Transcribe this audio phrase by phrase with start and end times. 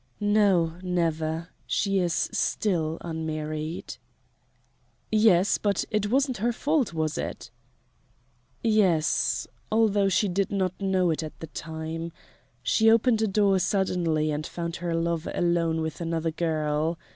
[0.19, 1.49] "No never.
[1.67, 3.97] She is still unmarried."
[5.11, 7.51] "Yes but it wasn't her fault, was it?"
[8.63, 12.11] "Yes although she did not know it at the time.
[12.63, 16.97] She opened a door suddenly and found her lover alone with another girl.